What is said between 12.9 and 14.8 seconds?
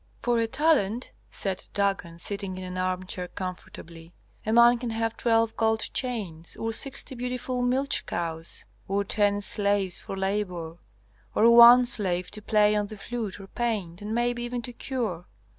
flute or paint, and maybe even to